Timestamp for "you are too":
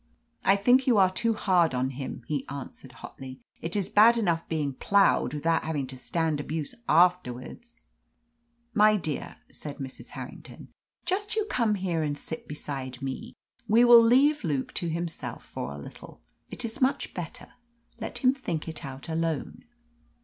0.87-1.35